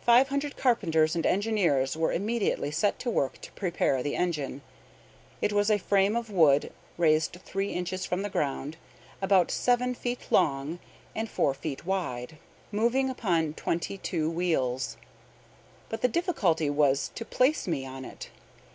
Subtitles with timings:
[0.00, 4.62] Five hundred carpenters and engineers were immediately set to work to prepare the engine.
[5.42, 8.78] It was a frame of wood, raised three inches from the ground,
[9.20, 10.78] about seven feet long
[11.14, 11.54] and four
[11.84, 12.38] wide,
[12.72, 14.96] moving upon twenty two wheels.
[15.90, 18.30] But the difficulty was to place me on it.